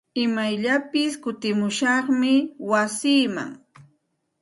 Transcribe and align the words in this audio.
Imayllapis 0.23 1.13
kutimushaqmi 1.23 2.33
wasiiman. 2.69 3.51